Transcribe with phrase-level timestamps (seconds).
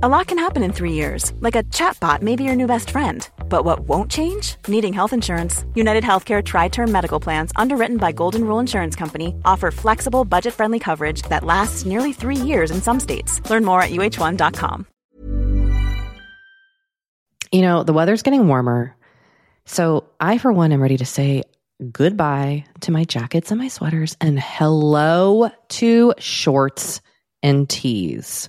[0.00, 2.90] A lot can happen in three years, like a chatbot may be your new best
[2.90, 3.28] friend.
[3.48, 4.54] But what won't change?
[4.68, 5.64] Needing health insurance.
[5.74, 10.78] United Healthcare TriTerm Medical Plans, underwritten by Golden Rule Insurance Company, offer flexible, budget friendly
[10.78, 13.40] coverage that lasts nearly three years in some states.
[13.50, 14.86] Learn more at uh1.com.
[17.50, 18.94] You know, the weather's getting warmer.
[19.64, 21.42] So I, for one, am ready to say
[21.90, 27.00] goodbye to my jackets and my sweaters and hello to shorts
[27.42, 28.48] and tees.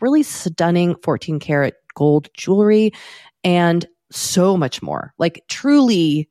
[0.00, 2.92] really stunning 14 karat gold jewelry,
[3.44, 5.12] and so much more.
[5.18, 6.28] Like, truly,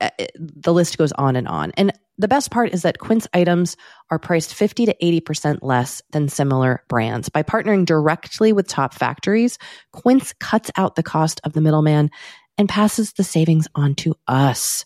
[0.00, 1.72] uh, the list goes on and on.
[1.76, 3.76] And the best part is that Quince items
[4.10, 7.28] are priced 50 to 80% less than similar brands.
[7.28, 9.58] By partnering directly with top factories,
[9.92, 12.10] Quince cuts out the cost of the middleman
[12.58, 14.84] and passes the savings on to us.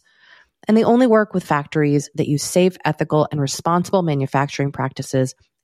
[0.68, 5.34] And they only work with factories that use safe, ethical, and responsible manufacturing practices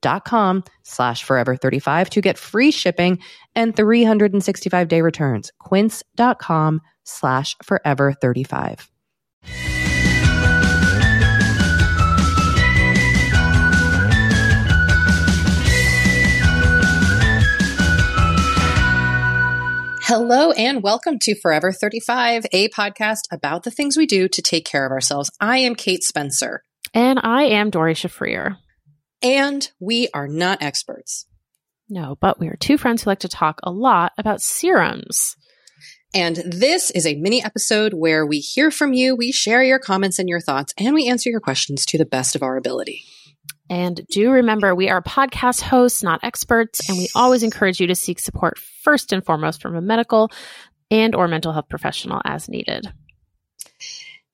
[0.00, 3.18] dot com slash forever 35 to get free shipping
[3.54, 5.52] and 365 day returns.
[5.58, 8.90] Quince.com slash forever 35.
[20.08, 24.64] Hello and welcome to Forever 35, a podcast about the things we do to take
[24.64, 25.30] care of ourselves.
[25.38, 26.62] I am Kate Spencer,
[26.94, 28.56] and I am Doree Shafrir.
[29.22, 31.26] And we are not experts.
[31.88, 35.36] No, but we are two friends who like to talk a lot about serums.
[36.14, 40.18] And this is a mini episode where we hear from you, we share your comments
[40.18, 43.02] and your thoughts, and we answer your questions to the best of our ability.
[43.70, 47.94] And do remember, we are podcast hosts, not experts, and we always encourage you to
[47.94, 50.30] seek support first and foremost from a medical
[50.90, 52.90] and or mental health professional as needed.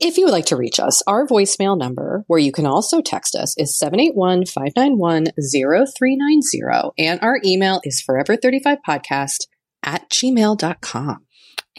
[0.04, 3.34] If you would like to reach us, our voicemail number, where you can also text
[3.34, 6.92] us, is 781 591 0390.
[6.98, 9.46] And our email is forever35podcast
[9.82, 11.24] at gmail.com.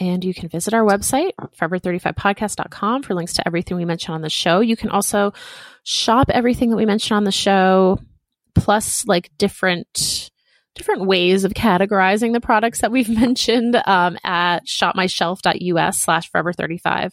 [0.00, 4.28] And you can visit our website, forever35podcast.com, for links to everything we mentioned on the
[4.28, 4.58] show.
[4.58, 5.32] You can also
[5.84, 8.00] shop everything that we mentioned on the show,
[8.56, 10.32] plus like different
[10.76, 17.12] different ways of categorizing the products that we've mentioned um, at shopmyshelf.us slash forever35.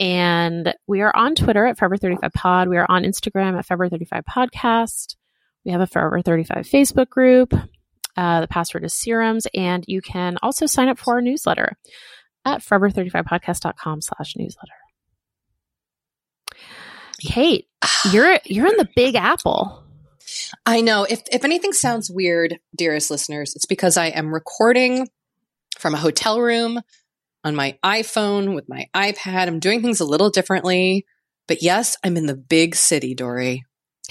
[0.00, 2.68] And we are on Twitter at forever35pod.
[2.68, 5.16] We are on Instagram at forever35podcast.
[5.64, 7.54] We have a Forever 35 Facebook group.
[8.16, 11.76] Uh, the password is serums, and you can also sign up for our newsletter
[12.44, 14.72] at forever35podcast.com slash newsletter.
[17.20, 17.66] Kate,
[18.12, 19.82] you're you're in the Big Apple.
[20.66, 21.04] I know.
[21.04, 25.08] If if anything sounds weird, dearest listeners, it's because I am recording
[25.78, 26.80] from a hotel room
[27.44, 29.46] on my iPhone with my iPad.
[29.46, 31.04] I'm doing things a little differently.
[31.46, 33.62] But yes, I'm in the big city, Doree.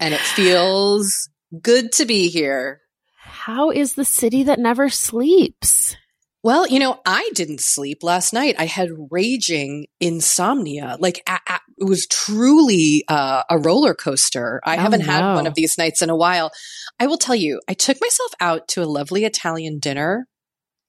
[0.00, 1.28] and it feels
[1.62, 2.80] good to be here.
[3.16, 5.96] How is the city that never sleeps?
[6.42, 8.54] Well, you know, I didn't sleep last night.
[8.58, 10.96] I had raging insomnia.
[11.00, 14.60] Like it was truly uh, a roller coaster.
[14.64, 16.52] I Oh, haven't had one of these nights in a while.
[17.00, 20.26] I will tell you, I took myself out to a lovely Italian dinner,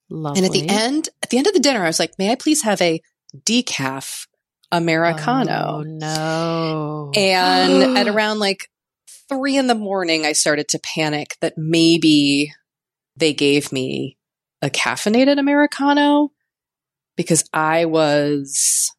[0.10, 0.40] Lovely.
[0.40, 2.36] and at the end, at the end of the dinner, I was like, "May I
[2.36, 3.02] please have a
[3.46, 4.26] decaf
[4.72, 7.12] americano?" Oh, no.
[7.16, 8.70] And at around like
[9.30, 12.52] three in the morning, I started to panic that maybe
[13.16, 14.18] they gave me
[14.62, 16.30] a caffeinated Americano
[17.16, 18.92] because I was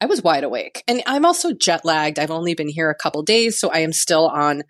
[0.00, 0.82] I was wide awake.
[0.86, 2.18] And I'm also jet lagged.
[2.18, 4.62] I've only been here a couple days, so I am still on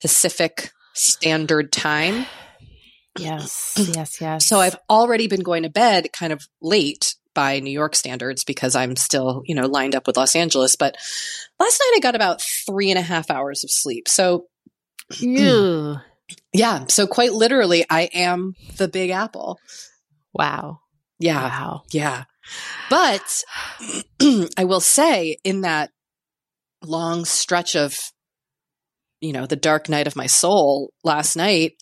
[0.00, 2.26] Pacific Standard Time.
[3.18, 4.46] Yes, yes, yes.
[4.46, 8.74] So I've already been going to bed kind of late by New York standards because
[8.74, 10.76] I'm still, you know, lined up with Los Angeles.
[10.76, 10.96] But
[11.58, 14.08] last night I got about three and a half hours of sleep.
[14.08, 14.46] So,
[15.18, 15.96] Ew.
[16.52, 16.86] yeah.
[16.88, 19.58] So quite literally, I am the Big Apple.
[20.32, 20.80] Wow.
[21.18, 21.42] Yeah.
[21.42, 21.82] Wow.
[21.90, 22.24] Yeah.
[22.88, 23.44] But
[24.56, 25.90] I will say, in that
[26.82, 27.96] long stretch of,
[29.20, 31.74] you know, the dark night of my soul last night,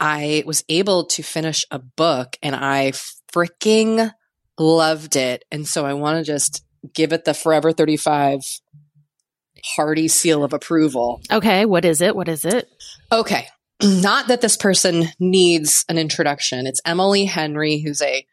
[0.00, 2.92] I was able to finish a book and I
[3.32, 4.12] freaking
[4.58, 5.44] loved it.
[5.50, 8.40] And so I want to just give it the Forever 35
[9.64, 11.20] hearty seal of approval.
[11.30, 11.64] Okay.
[11.64, 12.14] What is it?
[12.14, 12.68] What is it?
[13.10, 13.46] Okay.
[13.82, 16.66] Not that this person needs an introduction.
[16.66, 18.26] It's Emily Henry, who's a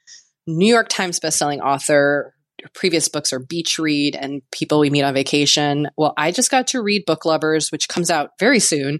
[0.47, 2.33] New York Times bestselling author.
[2.61, 5.87] Her previous books are Beach Read and People We Meet on Vacation.
[5.97, 8.99] Well, I just got to read Book Lovers, which comes out very soon,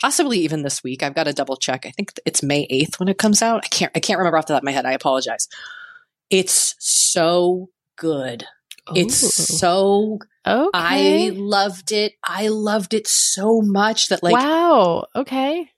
[0.00, 1.02] possibly even this week.
[1.02, 1.86] I've got to double check.
[1.86, 3.64] I think it's May 8th when it comes out.
[3.64, 4.86] I can't I can't remember off the top of my head.
[4.86, 5.46] I apologize.
[6.30, 8.44] It's so good.
[8.94, 9.16] It's
[9.58, 10.70] so okay.
[10.74, 12.14] I loved it.
[12.26, 15.04] I loved it so much that like wow.
[15.14, 15.70] Okay.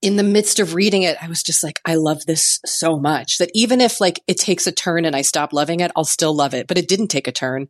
[0.00, 3.38] in the midst of reading it, I was just like, I love this so much
[3.38, 6.34] that even if like it takes a turn and I stop loving it, I'll still
[6.34, 6.66] love it.
[6.68, 7.68] But it didn't take a turn.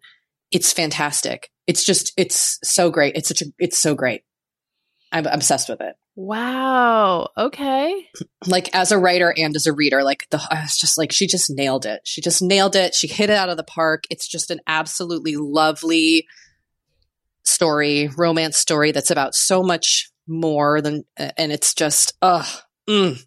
[0.50, 1.50] It's fantastic.
[1.66, 3.16] It's just, it's so great.
[3.16, 4.22] It's such a, it's so great.
[5.10, 5.94] I'm obsessed with it.
[6.16, 7.30] Wow.
[7.36, 8.08] Okay.
[8.46, 11.26] Like as a writer and as a reader, like the, I was just like, she
[11.26, 12.00] just nailed it.
[12.04, 12.94] She just nailed it.
[12.94, 14.04] She hit it out of the park.
[14.10, 16.26] It's just an absolutely lovely
[17.44, 22.46] story, romance story that's about so much more than, and it's just, ugh,
[22.88, 23.24] mm.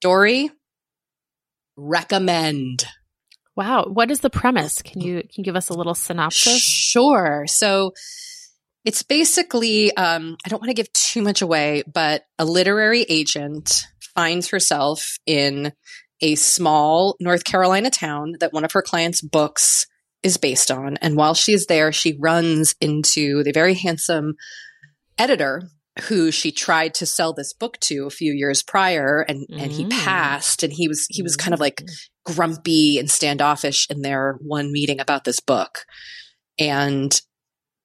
[0.00, 0.50] Doree,
[1.76, 2.84] recommend.
[3.54, 3.84] Wow.
[3.84, 4.82] What is the premise?
[4.82, 6.60] Can you can you give us a little synopsis?
[6.60, 7.44] Sure.
[7.46, 7.92] So
[8.84, 13.84] it's basically, um, I don't want to give too much away, but a literary agent
[14.14, 15.72] finds herself in
[16.20, 19.86] a small North Carolina town that one of her clients' books
[20.22, 20.96] is based on.
[20.98, 24.34] And while she is there, she runs into the very handsome
[25.18, 25.62] editor
[26.04, 29.84] who she tried to sell this book to a few years prior and and he
[29.84, 29.90] Mm.
[29.90, 31.82] passed and he was he was kind of like
[32.24, 35.84] grumpy and standoffish in their one meeting about this book
[36.58, 37.20] and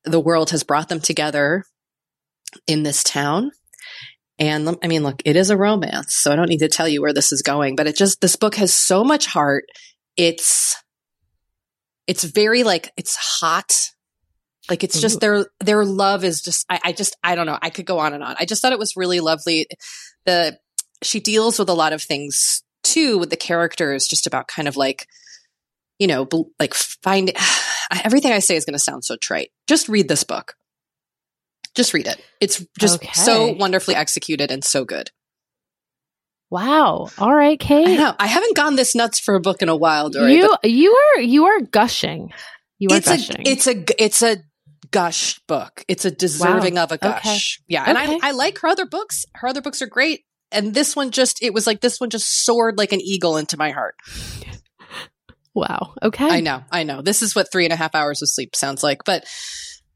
[0.07, 1.63] the world has brought them together
[2.65, 3.51] in this town.
[4.39, 7.01] And i mean look it is a romance so i don't need to tell you
[7.01, 9.65] where this is going but it just this book has so much heart.
[10.15, 10.75] It's
[12.07, 13.91] it's very like it's hot.
[14.69, 15.35] Like it's just mm-hmm.
[15.35, 17.59] their their love is just I, I just I don't know.
[17.61, 18.35] I could go on and on.
[18.39, 19.67] I just thought it was really lovely.
[20.25, 20.57] The
[21.03, 24.77] she deals with a lot of things too with the characters just about kind of
[24.77, 25.07] like
[25.99, 26.27] you know
[26.59, 27.31] like find
[28.03, 30.55] everything I say is going to sound so trite just read this book
[31.75, 33.11] just read it it's just Okay.
[33.13, 35.11] so wonderfully executed and so good
[36.49, 37.09] Wow.
[37.17, 37.97] All right, I Kate.
[37.99, 40.91] know I haven't gone this nuts for a book in a while Doree you you
[41.17, 42.31] are you are gushing.
[42.79, 43.45] You are it's gushing.
[43.45, 44.37] a it's a it's a
[44.91, 45.83] gush book.
[45.89, 47.09] It's a deserving of a Okay.
[47.21, 47.59] gush.
[47.67, 48.19] Yeah, and Okay.
[48.23, 49.25] I I like her other books.
[49.35, 52.45] Her other books are great, and this one just it was like this one just
[52.45, 53.95] soared like an eagle into my heart.
[55.57, 55.93] Wow.
[56.01, 56.29] Okay.
[56.29, 57.01] I know, I know.
[57.01, 59.25] This is what three and a half hours of sleep sounds like, but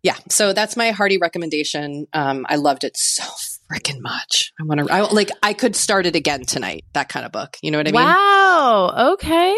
[0.04, 0.16] yeah.
[0.30, 2.08] So that's my hearty recommendation.
[2.14, 3.24] Um, I loved it so
[3.72, 4.52] freaking much.
[4.60, 6.84] I want to I like I could start it again tonight.
[6.94, 7.58] That kind of book.
[7.62, 8.02] You know what I mean?
[8.02, 9.14] Wow.
[9.14, 9.56] Okay.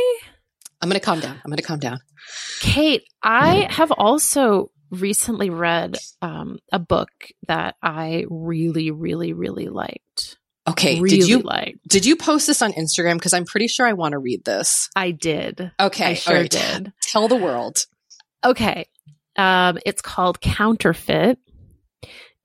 [0.82, 1.39] I'm gonna calm down.
[1.44, 2.00] I'm gonna calm down.
[2.60, 7.10] Kate, I have also recently read um, a book
[7.48, 10.38] that I really, really, really liked.
[10.67, 11.00] Okay.
[11.00, 11.88] really did you liked.
[11.88, 13.15] did you post this on Instagram?
[13.15, 14.89] Because I'm pretty sure I want to read this.
[14.96, 15.72] I did.
[15.79, 16.05] Okay.
[16.05, 16.50] I sure right.
[16.50, 16.93] did.
[17.01, 17.86] Tell the world.
[18.46, 18.88] Okay.
[19.36, 21.38] Um, it's called Counterfeit.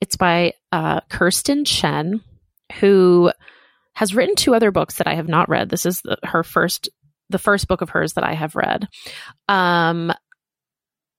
[0.01, 2.23] It's by uh, Kirstin Chen,
[2.81, 3.33] who
[3.95, 5.69] has written two other books that I have not read.
[5.69, 6.89] This is the, her first,
[7.31, 8.89] the first book of hers that I have read.
[9.49, 10.13] Um,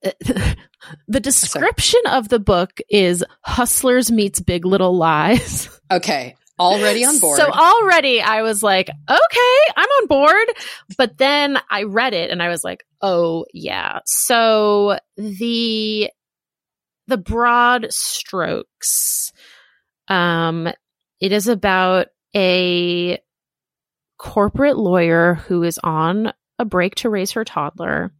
[1.07, 5.69] the description of the book is Hustlers meets Big Little Lies.
[5.91, 6.35] Okay.
[6.59, 7.39] Already on board.
[7.39, 10.47] So already I was like, okay, I'm on board.
[10.97, 13.99] But then I read it and I was like, oh yeah.
[14.05, 16.11] So the
[17.07, 19.31] the broad strokes,
[20.09, 20.67] um,
[21.19, 23.19] it is about a
[24.17, 28.11] corporate lawyer who is on a break to raise her toddler.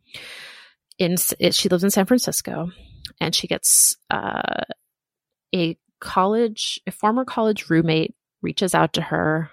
[0.98, 2.72] In it, she lives in San Francisco,
[3.22, 4.64] and she gets uh,
[5.54, 9.50] a college, a former college roommate reaches out to her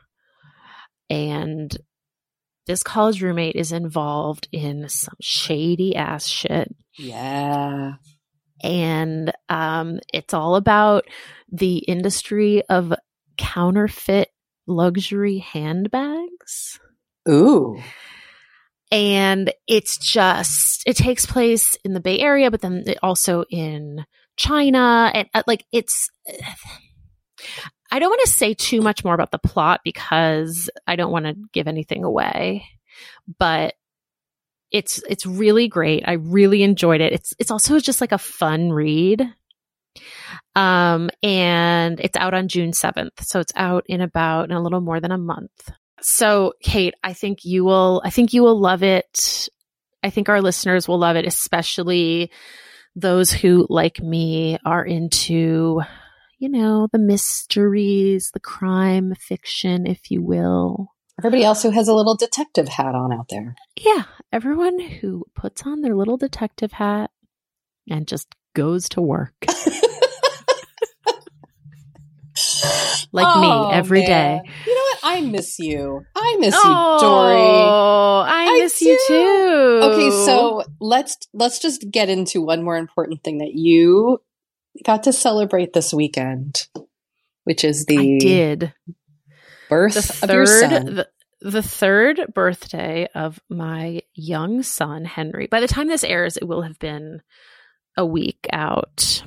[1.09, 1.77] and
[2.67, 6.75] this college roommate is involved in some shady ass shit.
[6.99, 7.95] Yeah.
[8.63, 11.05] And um, it's all about
[11.51, 12.93] the industry of
[13.37, 14.31] counterfeit
[14.67, 16.81] luxury handbags.
[17.29, 17.81] Ooh.
[18.91, 24.05] And it's just, it takes place in the Bay Area, but then also in
[24.37, 25.11] China.
[25.13, 26.09] And uh, like, it's,
[27.91, 31.27] I don't want to say too much more about the plot because I don't want
[31.27, 32.67] to give anything away,
[33.39, 33.75] but
[34.71, 36.05] it's it's really great.
[36.07, 37.13] I really enjoyed it.
[37.13, 39.23] It's it's also just like a fun read.
[40.55, 43.23] Um and it's out on June 7th.
[43.23, 45.71] So it's out in about in a little more than a month.
[46.01, 49.49] So Kate, I think you will I think you will love it.
[50.03, 52.31] I think our listeners will love it especially
[52.97, 55.83] those who like me are into
[56.39, 60.89] you know, the mysteries, the crime fiction, if you will.
[61.19, 63.55] Everybody else who has a little detective hat on out there.
[63.79, 67.11] Yeah, everyone who puts on their little detective hat
[67.89, 69.33] and just goes to work.
[73.13, 74.09] like oh, me every man.
[74.09, 74.43] day.
[74.67, 74.99] You know what?
[75.05, 76.03] I miss you.
[76.15, 77.41] I miss oh, you, Doree.
[77.41, 78.85] Oh, I, I miss do.
[78.87, 79.81] you too.
[79.85, 84.19] Okay, so let's let's just get into one more important thing that you
[84.85, 86.67] got to celebrate this weekend,
[87.45, 88.75] which is the I did
[89.69, 90.95] birth the third, of your son.
[90.97, 91.09] The,
[91.41, 95.47] the third birthday of my young son Henry.
[95.47, 97.23] By the time this airs, it will have been
[97.97, 99.23] a week out.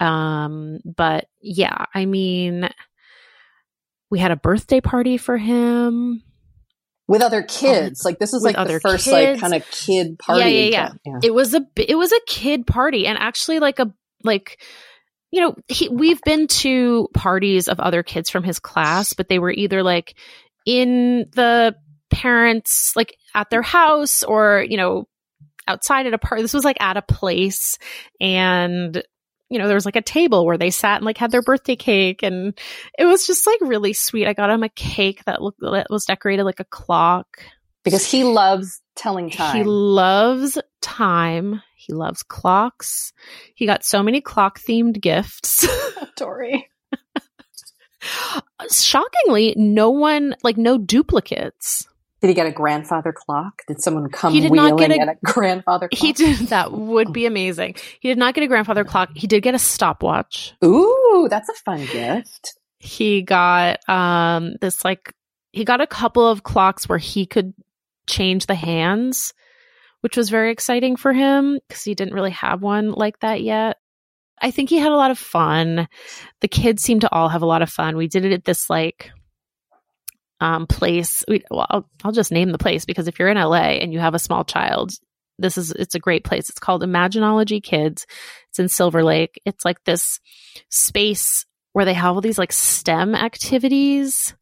[0.00, 2.68] Um, but yeah, I mean,
[4.10, 6.22] we had a birthday party for him
[7.06, 8.04] with other kids.
[8.04, 9.12] Um, like this is like the first kids.
[9.12, 10.40] like kind of kid party.
[10.40, 11.18] Yeah, yeah, yeah, yeah.
[11.22, 13.92] It was a it was a kid party, and actually like a
[14.22, 14.60] like
[15.30, 19.38] you know, he, we've been to parties of other kids from his class, but they
[19.38, 20.16] were either like
[20.66, 21.74] in the
[22.10, 25.06] parents, like at their house or, you know,
[25.68, 26.42] outside at a party.
[26.42, 27.78] This was like at a place
[28.20, 29.02] and,
[29.48, 31.76] you know, there was like a table where they sat and like had their birthday
[31.76, 32.58] cake and
[32.98, 34.26] it was just like really sweet.
[34.26, 37.26] I got him a cake that looked, that was decorated like a clock.
[37.84, 39.56] Because he loves telling time.
[39.56, 41.62] He loves time.
[41.90, 43.12] He loves clocks.
[43.56, 45.66] He got so many clock themed gifts.
[46.16, 46.68] Doree.
[48.70, 51.88] Shockingly, no one, like no duplicates.
[52.20, 53.62] Did he get a grandfather clock?
[53.66, 56.00] Did someone come he did wheeling not get a, a grandfather clock?
[56.00, 56.36] He did.
[56.48, 57.74] That would be amazing.
[57.98, 59.10] He did not get a grandfather clock.
[59.16, 60.54] He did get a stopwatch.
[60.64, 62.56] Ooh, that's a fun gift.
[62.78, 65.12] He got um this like
[65.50, 67.52] he got a couple of clocks where he could
[68.06, 69.34] change the hands,
[70.00, 73.76] which was very exciting for him because he didn't really have one like that yet.
[74.40, 75.86] I think he had a lot of fun.
[76.40, 77.96] The kids seemed to all have a lot of fun.
[77.96, 79.10] We did it at this like
[80.40, 81.24] um, place.
[81.28, 83.98] We, well, I'll, I'll just name the place because if you're in LA and you
[83.98, 84.92] have a small child,
[85.38, 86.48] this is it's a great place.
[86.48, 88.06] It's called Imaginology Kids.
[88.48, 89.40] It's in Silver Lake.
[89.44, 90.20] It's like this
[90.70, 94.34] space where they have all these like STEM activities.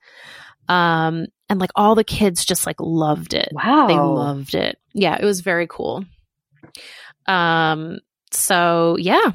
[0.69, 3.49] Um, and like all the kids just like loved it.
[3.53, 3.87] Wow.
[3.87, 4.79] They loved it.
[4.93, 6.05] Yeah, it was very cool.
[7.27, 7.99] Um
[8.31, 9.33] so yeah.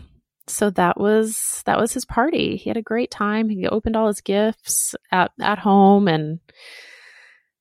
[0.48, 2.58] So that was that was his party.
[2.58, 3.50] He had a great time.
[3.50, 6.40] He opened all his gifts at at home and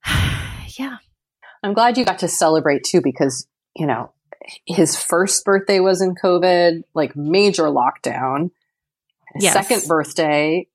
[0.78, 0.96] yeah.
[1.62, 4.12] I'm glad you got to celebrate too because, you know,
[4.66, 8.50] his first birthday was in COVID, like major lockdown.
[9.34, 9.52] His yes.
[9.52, 10.66] second birthday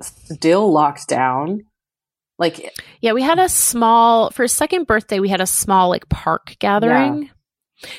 [0.00, 1.64] still locked down.
[2.38, 6.08] Like, yeah, we had a small, for his second birthday, we had a small like
[6.08, 7.22] park gathering.
[7.24, 7.28] Yeah.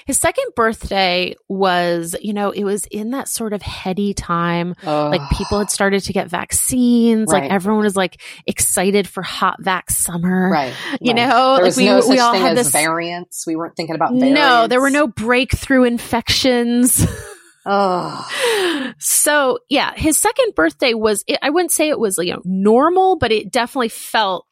[0.06, 4.74] His second birthday was, you know, it was in that sort of heady time.
[4.84, 7.32] Like people had started to get vaccines.
[7.32, 7.44] Right.
[7.44, 10.50] Like everyone was like excited for hot vac summer.
[10.50, 10.74] Right.
[11.00, 11.28] You right.
[11.28, 13.46] know, there like we, no we all had this variants.
[13.46, 14.40] We weren't thinking about variants.
[14.40, 17.06] No, there were no breakthrough infections.
[17.70, 18.94] Oh.
[18.98, 23.32] So yeah, his second birthday was, I wouldn't say it was, you know, normal, but
[23.32, 24.48] it definitely felt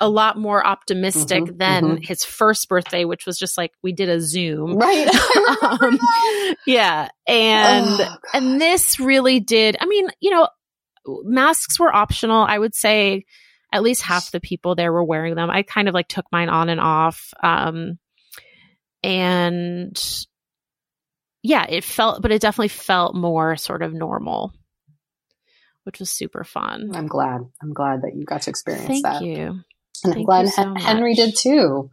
[0.00, 2.02] a lot more optimistic mm-hmm, than mm-hmm.
[2.02, 5.08] his first birthday, which was just like we did a Zoom, right?
[5.62, 5.98] um,
[6.66, 9.76] yeah, and oh, and this really did.
[9.80, 10.48] I mean, you know,
[11.24, 12.42] masks were optional.
[12.42, 13.24] I would say
[13.72, 15.50] at least half the people there were wearing them.
[15.50, 17.98] I kind of like took mine on and off, um,
[19.02, 19.96] and
[21.46, 24.52] yeah, it felt, but it definitely felt more sort of normal,
[25.84, 26.90] which was super fun.
[26.92, 27.42] I'm glad.
[27.62, 29.22] I'm glad that you got to experience Thank that.
[29.22, 29.36] you.
[29.36, 29.62] And
[30.02, 31.90] Thank I'm glad so Henry did too.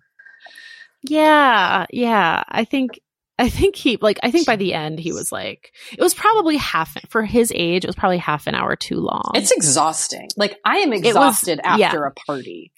[1.03, 2.43] Yeah, yeah.
[2.48, 3.00] I think
[3.38, 6.57] I think he like I think by the end he was like it was probably
[6.57, 9.31] half for his age it was probably half an hour too long.
[9.36, 10.29] It's exhausting.
[10.36, 12.07] Like I am exhausted was, after yeah.
[12.07, 12.72] a party.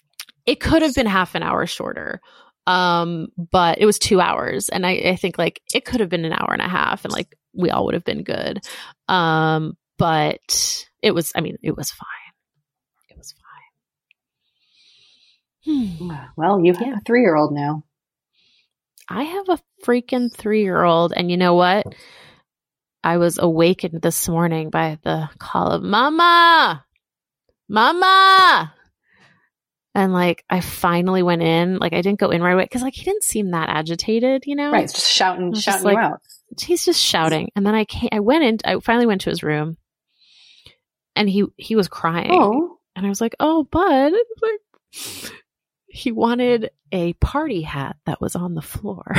[0.44, 2.20] It could have been half an hour shorter.
[2.66, 4.68] Um, but it was two hours.
[4.68, 7.12] And I, I think like it could have been an hour and a half and
[7.12, 8.60] like we all would have been good.
[9.08, 12.08] Um, but it was, I mean, it was fine.
[13.08, 13.34] It was
[15.64, 15.98] fine.
[15.98, 16.14] Hmm.
[16.36, 17.84] Well, you have a three year old now.
[19.08, 21.12] I have a freaking three year old.
[21.16, 21.86] And you know what?
[23.04, 26.84] I was awakened this morning by the call of Mama,
[27.68, 28.74] Mama.
[29.96, 31.78] And like, I finally went in.
[31.78, 34.54] Like, I didn't go in right away because like he didn't seem that agitated, you
[34.54, 34.70] know?
[34.70, 36.20] Right, just shouting, shouting just like- out.
[36.60, 37.50] He's just shouting.
[37.56, 39.78] And then I came, I went in, I finally went to his room
[41.16, 42.28] and he, he was crying.
[42.30, 44.12] Oh, And I was like, oh, bud.
[44.42, 44.60] Like,
[45.88, 49.04] he wanted a party hat that was on the floor.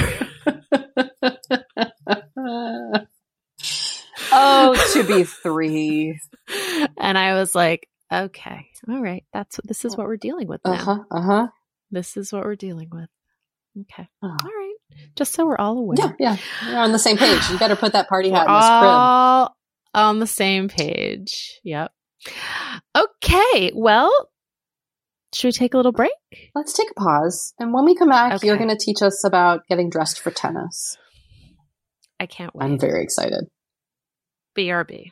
[4.31, 6.19] oh, to be three.
[6.97, 10.71] and I was like, okay, all right, that's this is what we're dealing with now.
[10.73, 10.99] Uh huh.
[11.11, 11.47] Uh huh.
[11.91, 13.09] This is what we're dealing with.
[13.81, 14.27] Okay, Oh.
[14.27, 14.73] all right.
[15.15, 16.37] Just so we're all aware, Yeah, yeah.
[16.73, 17.49] We're on the same page.
[17.49, 18.89] You better put that party we're hat in this crib.
[18.89, 19.55] all
[19.93, 21.59] on the same page.
[21.63, 21.91] Yep.
[22.95, 23.71] Okay.
[23.75, 24.11] Well,
[25.33, 26.11] should we take a little break?
[26.55, 27.53] Let's take a pause.
[27.59, 30.97] And when we come back, you're going to teach us about getting dressed for tennis.
[32.19, 32.65] I can't wait.
[32.65, 33.45] I'm very excited.
[34.57, 35.11] BRB.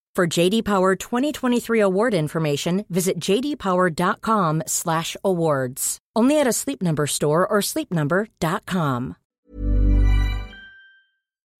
[0.13, 5.99] For JD Power 2023 award information, visit jdpower.com/awards.
[6.17, 9.15] Only at a Sleep Number store or sleepnumber.com.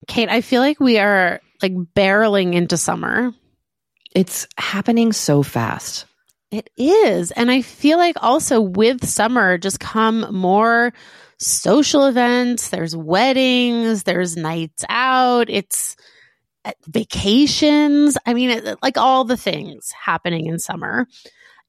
[0.06, 3.32] Kate, I feel like we are like barreling into summer.
[4.14, 6.04] It's happening so fast.
[6.50, 7.30] It is.
[7.30, 10.92] And I feel like also with summer just come more
[11.38, 12.68] social events.
[12.68, 15.96] There's weddings, there's nights out, it's
[16.86, 18.16] vacations.
[18.26, 21.06] I mean, like all the things happening in summer.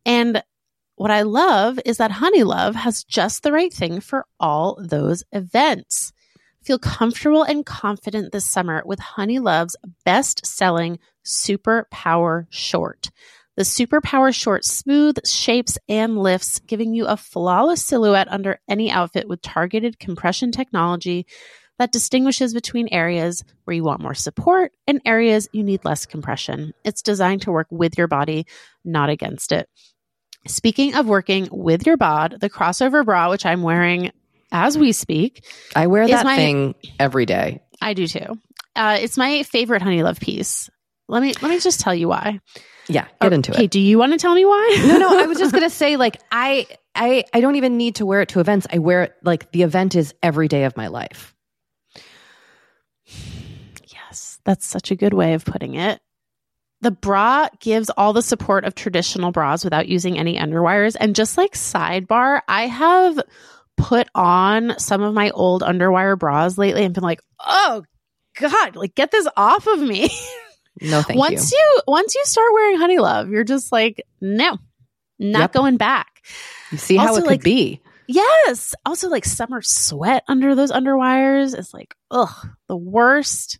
[0.06, 0.43] And
[0.95, 5.23] what I love is that Honey Love has just the right thing for all those
[5.32, 6.13] events.
[6.63, 9.75] Feel comfortable and confident this summer with Honey Love's
[10.06, 13.10] best selling Super Power Short.
[13.56, 18.89] The Super Power Short smooth shapes and lifts, giving you a flawless silhouette under any
[18.89, 21.25] outfit with targeted compression technology
[21.79, 26.73] that distinguishes between areas where you want more support and areas you need less compression.
[26.83, 28.45] It's designed to work with your body,
[28.86, 29.67] not against it.
[30.47, 34.12] Speaking of working with your bod, the crossover bra, which I'm wearing
[34.51, 37.62] as we speak, I wear that my- thing every day.
[37.81, 38.39] I do too.
[38.75, 40.69] Uh, it's my favorite Honey Love piece.
[41.07, 42.39] Let me let me just tell you why.
[42.88, 43.55] Yeah, get into it.
[43.55, 44.77] Okay, do you want to tell me why?
[44.88, 48.05] No, no, I was just gonna say, like, I, I, I don't even need to
[48.05, 48.67] wear it to events.
[48.71, 51.33] I wear it like the event is every day of my life.
[53.88, 55.99] Yes, that's such a good way of putting it.
[56.82, 60.97] The bra gives all the support of traditional bras without using any underwires.
[60.99, 63.19] And just like sidebar, I have
[63.77, 67.84] put on some of my old underwire bras lately and been like, oh
[68.39, 70.10] God, like get this off of me.
[70.82, 71.58] No, thank once you.
[71.60, 71.82] you.
[71.88, 74.58] once you start wearing honey love, you're just like, no,
[75.19, 75.53] not Yep.
[75.53, 76.23] going back.
[76.71, 77.79] You see how it could like- be.
[78.08, 78.73] Yes.
[78.84, 83.60] Also, like summer sweat under those underwires is like, ugh, the worst.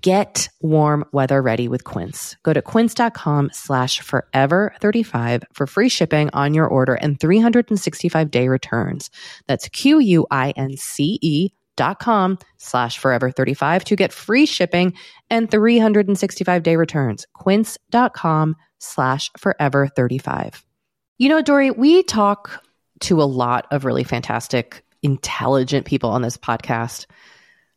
[0.00, 2.36] get warm weather ready with Quince.
[2.42, 8.48] Go to quince.com slash forever 35 for free shipping on your order and 365 day
[8.48, 9.10] returns.
[9.46, 14.94] That's Q-U-I-N-C-E dot com slash forever 35 to get free shipping
[15.30, 17.26] and 365 day returns.
[17.34, 20.64] Quince.com slash forever 35.
[21.18, 22.62] You know, Doree, we talk
[23.00, 27.06] to a lot of really fantastic, intelligent people on this podcast.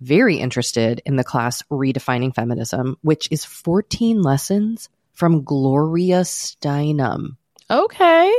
[0.00, 7.36] very interested in the class Redefining Feminism, which is 14 lessons from Gloria Steinem.
[7.70, 8.32] Okay.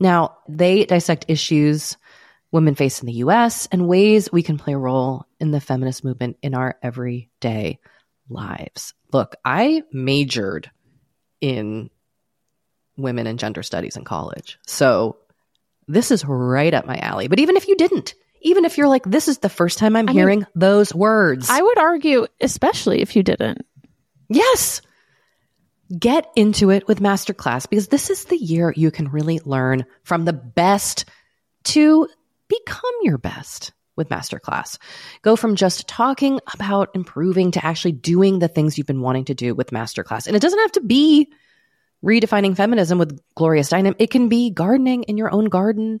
[0.00, 1.96] Now, they dissect issues
[2.50, 6.04] women face in the US and ways we can play a role in the feminist
[6.04, 7.80] movement in our everyday
[8.28, 8.94] lives.
[9.12, 10.70] Look, I majored
[11.40, 11.90] in
[12.96, 14.58] women and gender studies in college.
[14.66, 15.18] So
[15.88, 17.28] this is right up my alley.
[17.28, 20.08] But even if you didn't, even if you're like, this is the first time I'm
[20.08, 21.48] I mean, hearing those words.
[21.50, 23.66] I would argue, especially if you didn't.
[24.28, 24.82] Yes.
[25.98, 30.24] Get into it with Masterclass because this is the year you can really learn from
[30.24, 31.06] the best
[31.64, 32.08] to
[32.48, 34.78] become your best with Masterclass.
[35.22, 39.34] Go from just talking about improving to actually doing the things you've been wanting to
[39.34, 40.26] do with Masterclass.
[40.26, 41.30] And it doesn't have to be
[42.04, 43.94] redefining feminism with Gloria Steinem.
[43.98, 46.00] It can be gardening in your own garden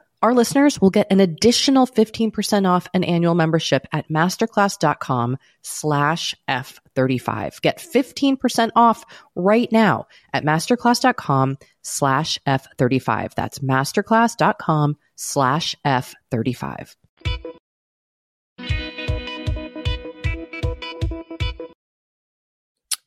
[0.21, 7.61] our listeners will get an additional 15% off an annual membership at masterclass.com slash F35.
[7.61, 9.03] Get 15% off
[9.35, 13.33] right now at masterclass.com slash F35.
[13.33, 16.95] That's masterclass.com slash F35.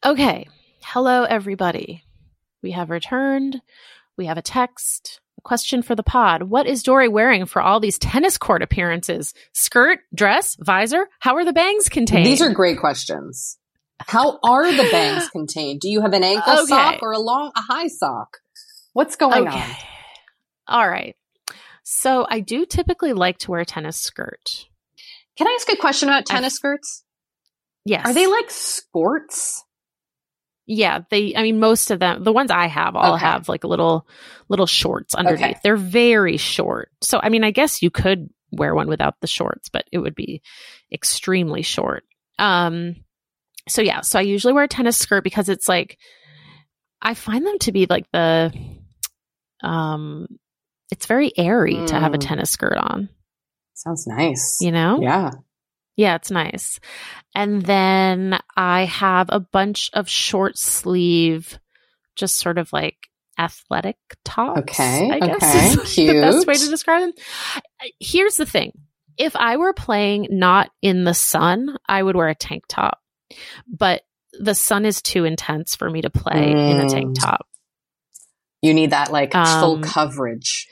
[0.04, 0.48] Okay.
[0.82, 2.04] Hello, everybody.
[2.62, 3.62] We have returned.
[4.18, 5.20] We have a text.
[5.44, 6.44] Question for the pod.
[6.44, 9.34] What is Doree wearing for all these tennis court appearances?
[9.52, 11.06] Skirt, dress, visor?
[11.20, 12.24] How are the bangs contained?
[12.26, 13.58] These are great questions.
[14.00, 15.80] How are the bangs contained?
[15.80, 16.66] Do you have an ankle Okay.
[16.66, 18.38] sock or a long, a high sock?
[18.94, 19.70] What's going on?
[20.66, 21.14] All right.
[21.82, 24.66] So I do typically like to wear a tennis skirt.
[25.36, 27.04] Can I ask a question about I- tennis skirts?
[27.84, 28.06] Yes.
[28.06, 29.62] Are they like skirts?
[30.66, 33.24] Yeah, they I mean most of them the ones I have all Okay.
[33.24, 34.06] have like little
[34.48, 35.42] little shorts underneath.
[35.42, 35.58] Okay.
[35.62, 36.90] They're very short.
[37.02, 40.14] So I mean I guess you could wear one without the shorts, but it would
[40.14, 40.40] be
[40.92, 42.04] extremely short.
[42.38, 42.96] Um
[43.68, 45.98] so yeah, so I usually wear a tennis skirt because it's like
[47.02, 48.52] I find them to be like the
[49.62, 50.26] um
[50.90, 52.26] it's very airy to have a Mm.
[52.28, 53.08] tennis skirt on,
[53.74, 54.60] Sounds nice.
[54.60, 55.00] you know?
[55.00, 55.30] Yeah.
[55.96, 56.80] Yeah, it's nice.
[57.34, 61.58] And then I have a bunch of short sleeve,
[62.16, 62.96] just sort of like
[63.38, 64.60] athletic tops.
[64.60, 67.12] Okay, I guess okay, is the best way to describe them.
[68.00, 68.72] Here's the thing:
[69.16, 72.98] if I were playing not in the sun, I would wear a tank top.
[73.66, 74.02] But
[74.32, 77.20] the sun is too intense for me to play in a tank Mm.
[77.20, 77.46] top.
[78.62, 80.68] You need that like full Um, coverage.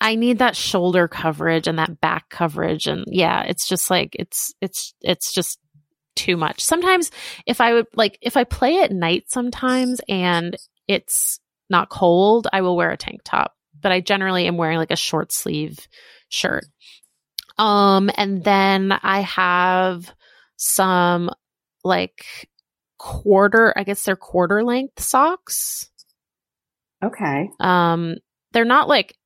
[0.00, 4.54] I need that shoulder coverage and that back coverage and yeah, it's just like it's
[4.60, 5.58] it's it's just
[6.14, 6.60] too much.
[6.62, 7.10] Sometimes
[7.46, 10.56] if I would like if I play at night sometimes and
[10.86, 14.90] it's not cold, I will wear a tank top, but I generally am wearing like
[14.90, 15.78] a short sleeve
[16.28, 16.64] shirt.
[17.56, 20.12] Um and then I have
[20.56, 21.30] some
[21.84, 22.48] like
[22.98, 25.90] quarter, I guess they're quarter length socks.
[27.02, 27.50] Okay.
[27.60, 28.16] Um,
[28.52, 29.16] they're not like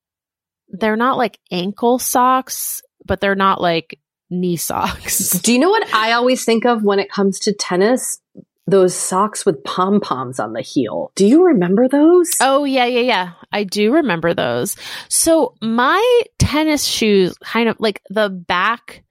[0.73, 3.99] they're not like ankle socks, but they're not like
[4.31, 5.31] knee socks.
[5.43, 8.19] Do you know what I always think of when it comes to tennis?
[8.67, 11.11] Those socks with pom poms on the heel.
[11.17, 12.31] Do you remember those?
[12.41, 13.33] Oh yeah, yeah, yeah.
[13.51, 14.77] I do remember those.
[15.09, 19.05] So my tennis shoes kind of like the back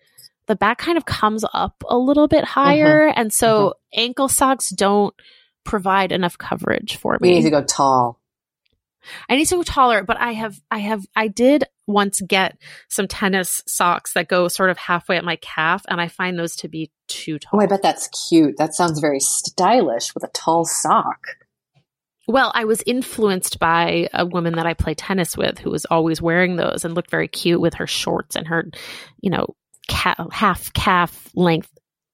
[0.47, 2.63] the back kind of comes up a little bit uh-huh.
[2.63, 3.73] higher and so uh-huh.
[3.93, 5.13] ankle socks don't
[5.63, 7.17] provide enough coverage for me.
[7.21, 7.35] we me.
[7.35, 8.20] need to go tall.
[9.29, 12.57] I need to go taller, but I have, I have, I did once get
[12.89, 16.55] some tennis socks that go sort of halfway at my calf, and I find those
[16.57, 17.59] to be too tall.
[17.59, 18.57] Oh, I bet that's cute.
[18.57, 21.19] That sounds very stylish with a tall sock.
[22.27, 26.21] Well, I was influenced by a woman that I play tennis with who was always
[26.21, 28.69] wearing those and looked very cute with her shorts and her,
[29.19, 29.55] you know,
[29.89, 31.69] ca- half calf length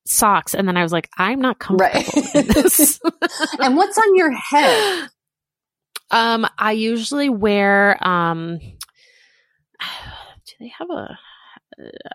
[0.05, 0.55] socks.
[0.55, 2.35] And then I was like, I'm not comfortable Right.
[3.59, 5.09] and what's on your head?
[6.09, 8.59] Um, I usually wear um
[10.45, 11.17] do they have a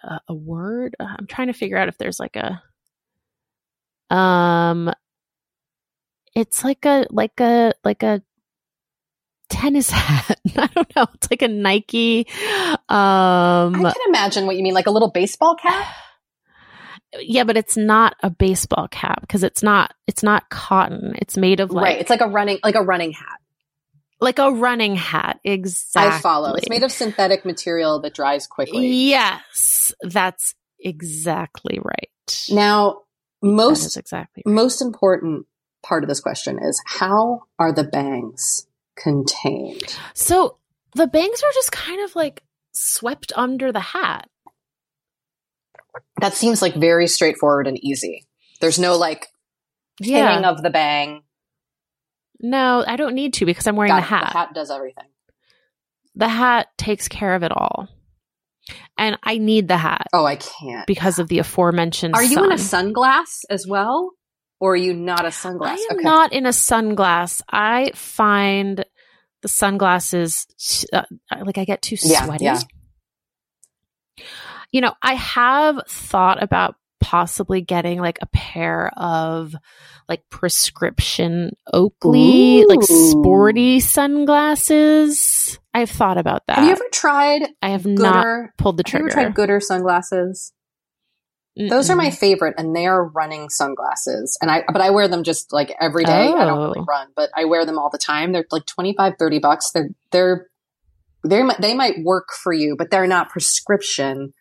[0.05, 0.97] a, a word?
[0.99, 2.63] Uh, I'm trying to figure out if there's like a
[4.15, 4.93] um
[6.35, 8.23] it's like a like a like a
[9.49, 10.39] tennis hat.
[10.57, 11.07] I don't know.
[11.15, 12.27] It's like a Nike
[12.89, 15.87] um I can imagine what you mean, like a little baseball cap.
[17.21, 21.15] yeah, but it's not a baseball cap because it's not it's not cotton.
[21.17, 22.01] It's made of like right.
[22.01, 23.39] It's like a running, like a running hat.
[24.23, 25.41] Like a running hat.
[25.45, 26.17] Exactly.
[26.17, 26.55] I follow.
[26.55, 28.87] It's made of synthetic material that dries quickly.
[28.87, 32.09] Yes, that's exactly right.
[32.51, 33.03] Now,
[33.43, 34.55] most exactly right.
[34.55, 35.47] most important
[35.85, 39.99] part of this question is how are the bangs contained?
[40.15, 40.59] So
[40.95, 44.29] the bangs are just kind of like swept under the hat.
[46.21, 48.25] That seems like very straightforward and easy.
[48.61, 49.27] There's no like
[50.01, 50.49] pinning Yeah.
[50.49, 51.22] of the bang.
[52.43, 54.09] No, I don't need to because I'm wearing Got the it.
[54.09, 54.29] hat.
[54.33, 55.07] The hat does everything.
[56.17, 57.89] The hat takes care of it all.
[58.99, 60.87] And I need the hat Oh, I can't.
[60.87, 62.45] because of the aforementioned Are you sun.
[62.47, 64.11] in a sunglass as well?
[64.61, 65.69] Or are you not a sunglass?
[65.69, 67.43] I am not in a sunglass.
[67.49, 68.85] I find
[69.41, 70.47] the sunglasses
[70.93, 71.03] uh,
[71.45, 72.45] like I get too Yeah, sweaty.
[72.45, 72.61] yeah.
[74.71, 79.55] You know, I have thought about possibly getting like a pair of
[80.09, 85.59] like prescription Oakley, like sporty sunglasses.
[85.75, 86.57] I've thought about that.
[86.59, 89.21] Have you ever tried I have not pulled the Have you trigger.
[89.21, 90.53] ever tried Goodr sunglasses?
[91.55, 94.39] Those are my favorite, and they are running sunglasses.
[94.41, 96.29] And I, but I wear them just like every day.
[96.29, 96.85] I don't really Oh.
[96.89, 98.33] run, but I wear them all the time.
[98.33, 99.71] They're like 25, 30 bucks.
[99.71, 100.47] They're, they're,
[101.29, 104.33] they might, they might work for you, but they're not prescription.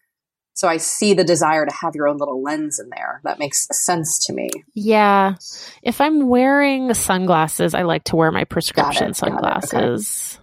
[0.53, 3.21] So I see the desire to have your own little lens in there.
[3.23, 4.49] That makes sense to me.
[4.75, 5.35] Yeah.
[5.81, 9.61] If I'm wearing sunglasses, I like to wear my prescription Got it, got it, okay.
[9.71, 10.39] sunglasses.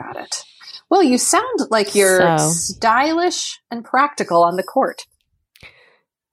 [0.00, 0.44] Got it.
[0.90, 5.02] Well, you sound like you're So- stylish and practical on the court.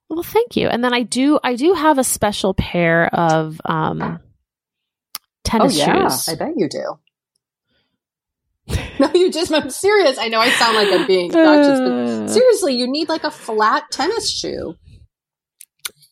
[0.08, 0.68] Well, thank you.
[0.68, 4.20] And then I do I do have a special pair of um
[5.42, 6.28] tennis oh yeah, shoes.
[6.28, 6.98] I bet you do.
[9.00, 9.52] no, you just.
[9.52, 10.18] I'm serious.
[10.18, 13.84] I know I sound like I'm being obnoxious, but seriously, you need like a flat
[13.92, 14.74] tennis shoe.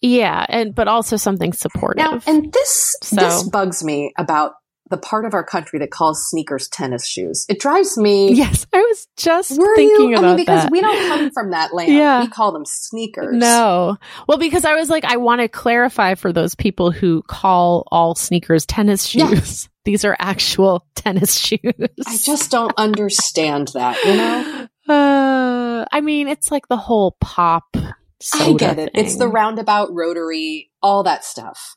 [0.01, 1.97] yeah, and but also something supportive.
[2.05, 4.53] Now, and this So- this bugs me about
[4.91, 7.47] the part of our country that calls sneakers tennis shoes.
[7.49, 8.33] It drives me.
[8.35, 10.17] yes, I was just Were thinking you?
[10.17, 10.71] I about mean, because that.
[10.73, 11.93] we don't come from that land.
[11.95, 12.21] Yeah.
[12.23, 13.35] We call them sneakers.
[13.37, 13.97] no.
[14.29, 18.15] Well, because I was like, I want to clarify for those people who call all
[18.15, 19.69] sneakers tennis shoes.
[19.85, 21.61] These are actual tennis shoes.
[22.07, 23.97] I just don't understand that.
[24.05, 27.75] You know, Uh, I mean, it's like the whole pop.
[28.21, 28.91] Soda I get it.
[28.95, 31.77] It's the roundabout rotary, all that stuff.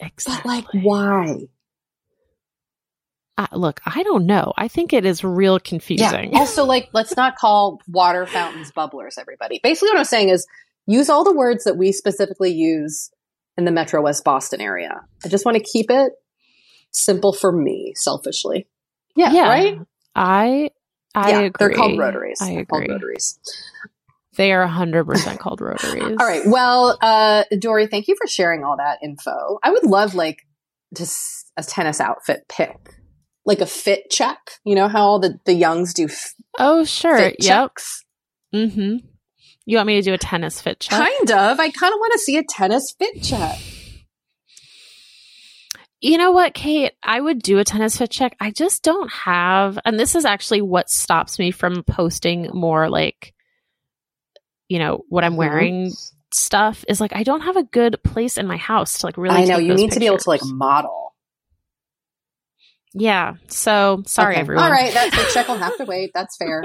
[0.00, 0.40] Exactly.
[0.42, 1.36] But like, why?
[3.38, 4.52] Uh, look, I don't know.
[4.58, 6.32] I think it is real confusing.
[6.32, 6.38] Yeah.
[6.42, 9.58] Also, like, let's not call water fountains bubblers, everybody.
[9.62, 10.46] Basically, what I'm saying is
[10.86, 13.10] use all the words that we specifically use
[13.56, 15.00] in the Metro West Boston area.
[15.24, 16.12] I just want to keep it
[16.90, 18.66] simple for me, selfishly.
[19.16, 19.48] Yeah, Yeah.
[19.48, 19.78] right?
[20.14, 20.70] I
[21.14, 21.52] I yeah, agree.
[21.58, 22.38] they're called rotaries.
[22.42, 22.94] I They're called agree.
[22.94, 23.38] rotaries.
[24.36, 26.16] They are 100% called rotaries.
[26.18, 26.42] All right.
[26.46, 29.58] Well, uh, Doree, thank you for sharing all that info.
[29.62, 30.38] I would love like
[30.96, 32.78] just a tennis outfit pick,
[33.44, 34.38] like a fit check.
[34.64, 37.16] You know how all the, the youngs do f- Oh, sure.
[37.18, 37.70] fit Yep.
[37.70, 38.04] checks?
[38.54, 38.96] Mm-hmm.
[39.64, 40.98] You want me to do a tennis fit check?
[40.98, 41.60] Kind of.
[41.60, 43.58] I kind of want to see a tennis fit check.
[46.00, 46.92] You know what, Kate?
[47.02, 48.36] I would do a tennis fit check.
[48.40, 53.32] I just don't have, and this is actually what stops me from posting more like,
[54.68, 55.36] you know, what I'm Mhm.
[55.36, 55.92] wearing
[56.34, 59.36] stuff is like I don't have a good place in my house to like really.
[59.36, 61.01] I know you need to be able to like model.
[62.94, 63.34] Yeah.
[63.48, 64.40] So sorry, Okay.
[64.40, 64.64] everyone.
[64.64, 66.10] All right, that fit check will have to wait.
[66.14, 66.64] That's fair.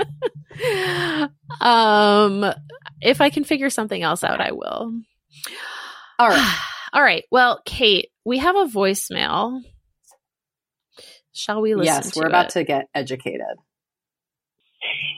[1.62, 2.46] um,
[3.02, 4.94] if I can figure something else out, I will.
[6.20, 6.58] All right.
[6.94, 7.24] All right.
[7.32, 9.62] Well, Kate, we have a voicemail.
[11.34, 12.06] Shall we listen to it?
[12.06, 12.52] yes, we're about it?
[12.54, 13.42] to get educated.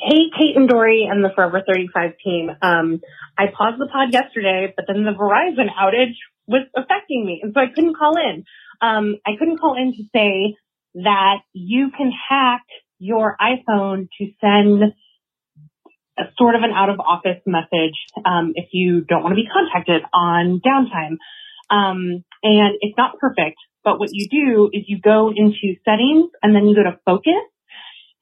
[0.04, 2.50] Hey, Kate and Doree and the Forever 35 team.
[2.62, 3.02] Um,
[3.38, 6.16] I paused the pod yesterday, but then the Verizon outage
[6.48, 8.44] was affecting me, and so I couldn't call in.
[8.82, 10.56] Um, I couldn't call in to say
[11.04, 12.64] that you can hack
[13.00, 14.94] your iPhone to send
[16.18, 19.48] a sort of an out of office message um, if you don't want to be
[19.48, 21.18] contacted on downtime.
[21.70, 26.56] Um, and it's not perfect, but what you do is you go into settings and
[26.56, 27.46] then you go to focus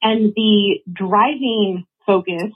[0.02, 2.52] and the driving focus,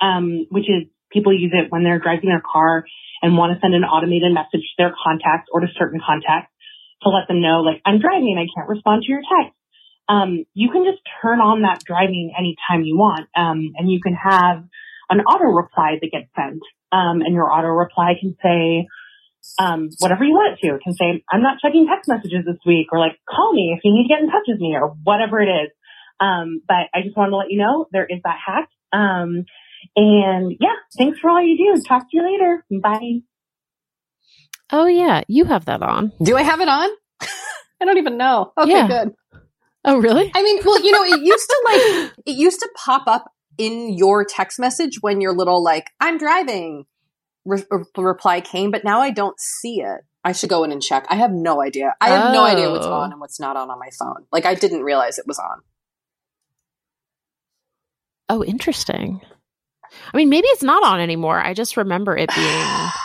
[0.00, 2.84] um, which is people use it when they're driving their car
[3.22, 6.52] and want to send an automated message to their contacts or to certain contacts
[7.02, 9.56] to let them know, like, I'm driving, I can't respond to your text.
[10.08, 13.28] Um, you can just turn on that driving anytime you want.
[13.36, 14.64] Um, and you can have
[15.10, 16.62] an auto reply that gets sent.
[16.90, 18.88] Um, and your auto reply can say,
[19.58, 20.74] um, whatever you want it to.
[20.74, 23.80] It can say, I'm not checking text messages this week or like, call me if
[23.84, 25.70] you need to get in touch with me or whatever it is.
[26.20, 28.68] Um, but I just wanted to let you know there is that hack.
[28.92, 29.44] Um,
[29.96, 31.82] and yeah, thanks for all you do.
[31.82, 32.64] Talk to you later.
[32.70, 33.20] Bye.
[34.70, 36.12] Oh yeah, you have that on.
[36.22, 36.88] Do I have it on?
[37.20, 38.52] I don't even know.
[38.56, 38.86] Okay, Yeah.
[38.86, 39.14] good.
[39.84, 40.30] Oh really?
[40.34, 43.92] I mean, well, you know, it used to like it used to pop up in
[43.92, 46.86] your text message when your little like I'm driving
[47.44, 50.02] re- re- reply came, but now I don't see it.
[50.24, 51.04] I should go in and check.
[51.08, 51.94] I have no idea.
[52.00, 52.92] I have no idea what's Oh.
[52.92, 54.24] on and what's not on on my phone.
[54.30, 55.62] Like I didn't realize it was on.
[58.28, 59.20] Oh, interesting.
[60.14, 61.38] I mean, maybe it's not on anymore.
[61.40, 62.64] I just remember it being.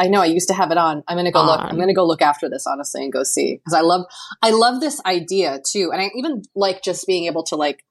[0.00, 1.04] I know I used to have it on.
[1.06, 1.60] I'm gonna go look.
[1.60, 4.06] I'm gonna go look after this honestly and go see because I love
[4.42, 7.84] I love this idea too, and I even like just being able to like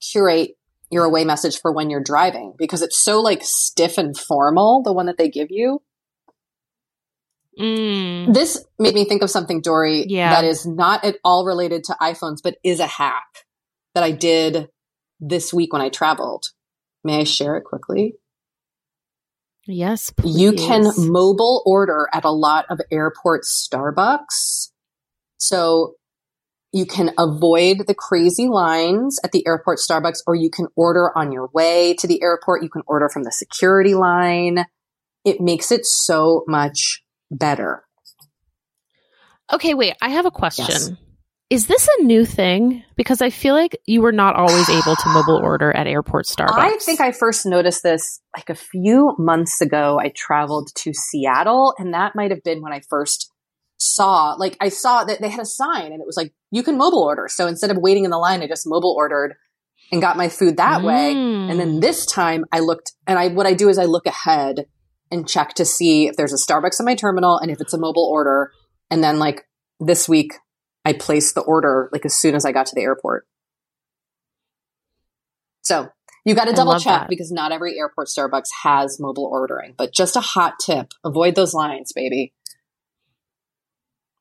[0.00, 0.52] curate
[0.90, 4.84] your away message for when you're driving because it's so like stiff and formal.
[4.84, 5.82] The one that they give you.
[7.58, 8.32] Mm.
[8.32, 10.30] This made me think of something, Doree, Yeah.
[10.30, 13.46] that is not at all related to iPhones, but is a hack
[13.96, 14.68] that I did
[15.18, 16.44] this week when I traveled.
[17.02, 18.14] May I share it quickly?
[19.70, 24.70] Yes, You can mobile order at a lot of airport Starbucks.
[25.36, 25.96] So
[26.72, 31.32] you can avoid the crazy lines at the airport Starbucks, or you can order on
[31.32, 32.62] your way to the airport.
[32.62, 34.64] You can order from the security line.
[35.24, 37.84] It makes it so much better.
[39.52, 39.96] Okay, wait.
[40.00, 40.66] I have a question.
[40.68, 40.90] Yes.
[41.50, 42.84] Is this a new thing?
[42.94, 46.50] Because I feel like you were not always able to mobile order at airport Starbucks.
[46.52, 49.98] I think I first noticed this like a few months ago.
[49.98, 53.32] I traveled to Seattle, and that might have been when I first
[53.78, 56.76] saw, like, I saw that they had a sign and it was like, you can
[56.76, 57.28] mobile order.
[57.28, 59.36] So instead of waiting in the line, I just mobile ordered
[59.90, 61.14] and got my food that way.
[61.14, 61.50] Mm.
[61.50, 64.66] And then this time I looked, and I, what I do is I look ahead
[65.10, 67.78] and check to see if there's a Starbucks in my terminal and if it's a
[67.78, 68.50] mobile order.
[68.90, 69.46] And then, like,
[69.80, 70.34] this week,
[70.88, 73.26] I placed the order like as soon as I got to the airport.
[75.60, 75.90] So
[76.24, 77.08] you got to double check that.
[77.10, 79.74] because not every airport Starbucks has mobile ordering.
[79.76, 82.32] But just a hot tip: avoid those lines, baby.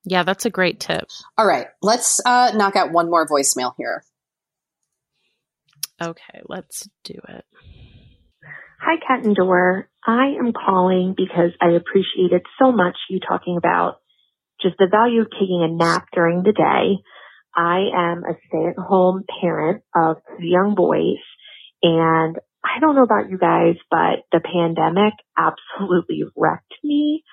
[0.03, 1.07] Yeah, that's a great tip.
[1.37, 4.03] All right, let's uh, knock out one more voicemail here.
[6.01, 7.45] Okay, let's do it.
[8.81, 9.89] Hi, Kat and Dor.
[10.05, 14.01] I am calling because I appreciated so much you talking about
[14.61, 17.03] just the value of taking a nap during the day.
[17.55, 21.21] I am a stay-at-home parent of two young boys,
[21.81, 27.23] and I don't know about you guys, but the pandemic absolutely wrecked me.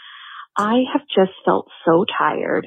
[0.56, 2.66] I have just felt so tired.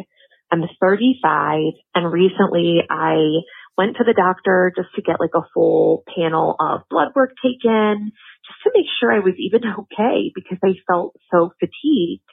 [0.51, 1.59] I'm 35,
[1.95, 3.41] and recently I
[3.77, 8.11] went to the doctor just to get like a full panel of blood work taken
[8.45, 12.23] just to make sure I was even okay because I felt so fatigued.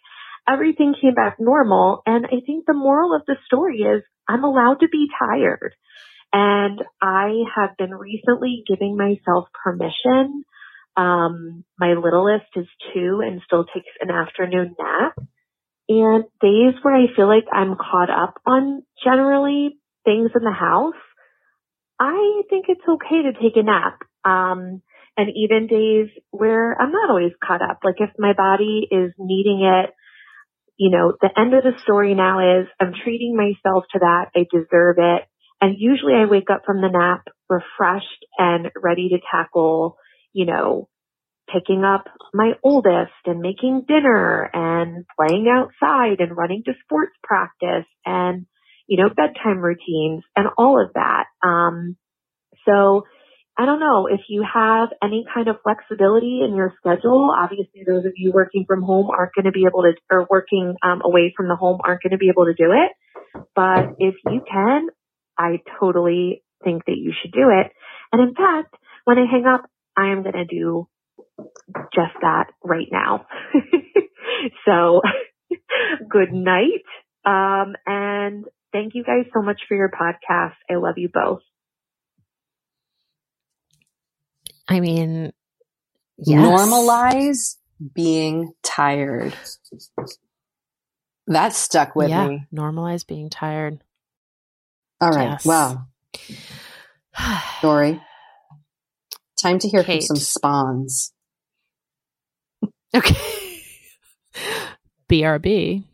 [0.49, 2.03] Everything came back normal.
[2.07, 5.75] And I think the moral of the story is I'm allowed to be tired.
[6.33, 10.45] And I have been recently giving myself permission.
[10.97, 15.15] Um, my littlest is two and still takes an afternoon nap.
[15.89, 20.95] And days where I feel like I'm caught up on generally things in the house,
[22.01, 24.01] I think it's okay to take a nap.
[24.25, 24.83] Um,
[25.17, 27.81] and even days where I'm not always caught up.
[27.85, 29.91] Like if my body is needing it,
[30.77, 34.31] you know, the end of the story now is I'm treating myself to that.
[34.35, 35.23] I deserve it.
[35.61, 39.97] And usually I wake up from the nap refreshed and ready to tackle,
[40.33, 40.89] you know,
[41.53, 47.87] picking up my oldest and making dinner and playing outside and running to sports practice
[48.05, 48.47] and,
[48.87, 51.25] you know, bedtime routines and all of that.
[51.43, 51.97] Um,
[52.67, 53.05] so
[53.57, 57.33] I don't know if you have any kind of flexibility in your schedule.
[57.37, 60.75] Obviously, those of you working from home aren't going to be able to, or working
[60.83, 63.45] um, away from the home aren't going to be able to do it.
[63.55, 64.89] But if you can,
[65.39, 67.73] I totally think that you should do it.
[68.13, 68.75] And in fact,
[69.05, 70.89] when I hang up, I am going to do
[71.95, 73.27] just that right now.
[74.67, 75.01] so
[76.11, 76.83] good night.
[77.25, 80.55] Um, and thank you guys so much for your podcast.
[80.69, 81.41] I love you both.
[84.69, 85.33] I mean,
[86.19, 86.41] yes.
[86.41, 87.57] normalize
[87.95, 89.35] being tired.
[91.27, 92.47] That stuck with yeah, me.
[92.55, 93.83] Normalize being tired.
[95.01, 95.31] All right.
[95.31, 95.45] Yes.
[95.45, 95.87] Wow.
[97.63, 98.01] Doree,
[99.41, 100.05] time to hear Kate.
[100.07, 101.13] from some spawns.
[102.95, 103.63] Okay.
[105.09, 105.85] BRB.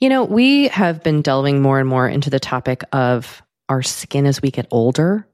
[0.00, 4.26] You know, we have been delving more and more into the topic of our skin
[4.26, 5.26] as we get older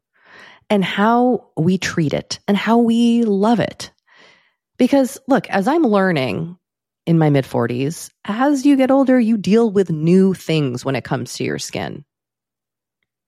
[0.70, 3.90] and how we treat it and how we love it.
[4.76, 6.58] Because look, as I'm learning
[7.06, 11.04] in my mid 40s, as you get older, you deal with new things when it
[11.04, 12.04] comes to your skin.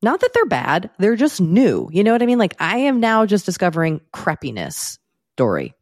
[0.03, 1.89] Not that they're bad, they're just new.
[1.93, 2.39] You know what I mean?
[2.39, 4.99] Like I am now just discovering crepiness,
[5.37, 5.75] Doree.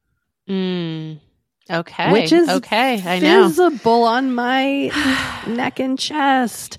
[0.48, 1.20] Mm,
[1.70, 2.12] okay.
[2.12, 3.02] Which is okay.
[3.04, 3.48] I know.
[3.48, 4.90] visible on my
[5.46, 6.78] neck and chest.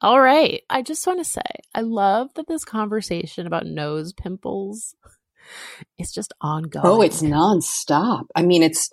[0.00, 0.62] All right.
[0.68, 1.40] I just want to say,
[1.74, 4.94] I love that this conversation about nose pimples
[5.98, 6.84] is just ongoing.
[6.86, 8.24] Oh, it's nonstop.
[8.34, 8.90] I mean, it's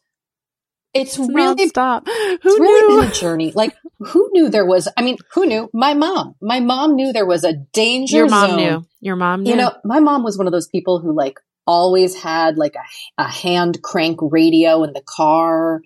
[0.93, 2.07] It's really stop.
[2.07, 3.01] Who it's really knew?
[3.01, 3.51] been a journey.
[3.53, 4.87] Like who knew there was?
[4.97, 5.69] I mean, who knew?
[5.73, 6.35] My mom.
[6.41, 8.57] My mom knew there was a danger Your mom zone.
[8.57, 8.85] knew.
[9.01, 9.51] Your mom knew.
[9.51, 13.21] You know, my mom was one of those people who like always had like a,
[13.23, 15.81] a hand crank radio in the car,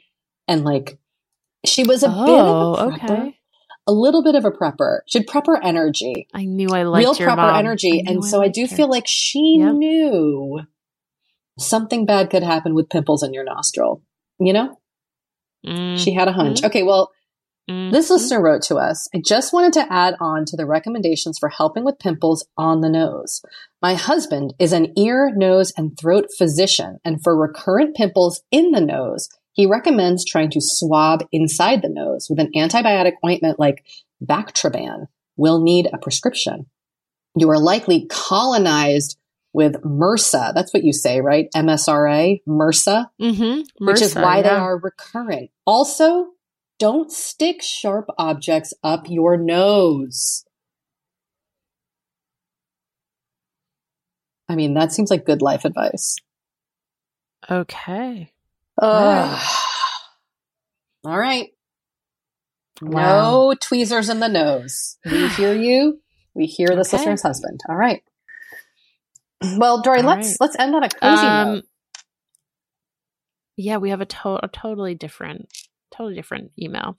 [0.48, 0.98] and like
[1.66, 3.37] she was a bit of oh, a prepper, okay.
[3.88, 5.00] A little bit of a prepper.
[5.08, 7.56] She had prepper energy, I knew I liked real prepper mom.
[7.58, 8.76] energy, and so I do her.
[8.76, 9.74] feel like she Yep.
[9.76, 10.60] knew
[11.60, 14.02] something bad could happen with pimples in your nostril.
[14.40, 14.78] You know,
[15.66, 16.64] Mm, she had a hunch.
[16.64, 17.12] Okay, well.
[17.70, 21.38] mm, This listener wrote to us, I just wanted to add on to the recommendations
[21.40, 23.42] for helping with pimples on the nose.
[23.82, 28.82] My husband is an ear, nose, and throat physician, and for recurrent pimples in the
[28.82, 33.84] nose, he recommends trying to swab inside the nose with an antibiotic ointment like
[34.24, 35.08] Bactroban.
[35.36, 36.68] Will need a prescription.
[37.36, 39.18] You are likely colonized
[39.54, 40.54] with MRSA.
[40.54, 41.48] That's what you say, right?
[41.56, 43.66] MSRA, MRSA Mhm.
[43.80, 45.52] which is MRSA, why they are recurrent.
[45.66, 46.34] Also,
[46.80, 50.46] don't stick sharp objects up your nose.
[54.50, 56.16] I mean, that seems like good life advice.
[57.50, 58.32] Okay.
[61.06, 61.50] All right.
[62.82, 63.32] Wow.
[63.32, 64.98] No tweezers in the nose.
[65.06, 66.00] We hear you.
[66.36, 66.92] We hear the Okay.
[66.94, 67.62] listener's husband.
[67.68, 68.04] All right.
[69.58, 70.38] Well, Doree, All let's right.
[70.40, 71.64] let's end on a cozy Um, note.
[73.56, 75.50] yeah, we have a, to- a totally different,
[75.98, 76.96] totally different email.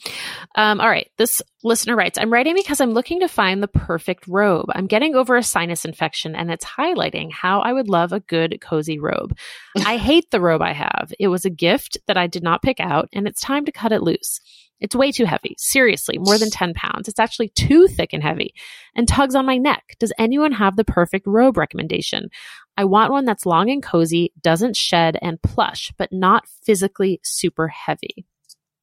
[0.55, 1.11] Um, all right.
[1.17, 4.67] This listener writes, I'm writing because I'm looking to find the perfect robe.
[4.71, 8.61] I'm getting over a sinus infection and it's highlighting how I would love a good,
[8.61, 9.37] cozy robe.
[9.77, 11.13] I hate the robe I have.
[11.19, 13.93] It was a gift that I did not pick out and it's time to cut
[13.93, 14.41] it loose.
[14.81, 15.57] It's way too heavy.
[15.59, 17.09] Seriously, more than 10 pounds.
[17.09, 18.55] It's actually too thick and heavy
[18.95, 19.97] and tugs on my neck.
[19.99, 22.29] Does anyone have the perfect robe recommendation?
[22.77, 27.67] I want one that's long and cozy, doesn't shed, and plush, but not physically super
[27.67, 28.25] heavy.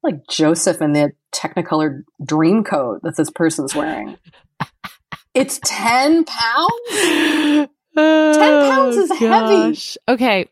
[0.05, 4.17] Like Joseph in the Technicolor dream coat that this person's wearing.
[5.33, 6.71] it's 10 pounds?
[6.91, 9.79] 10 pounds is heavy.
[10.07, 10.47] Okay.